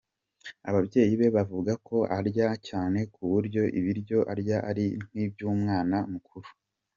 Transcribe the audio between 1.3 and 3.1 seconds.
bavuga ko anarya cyane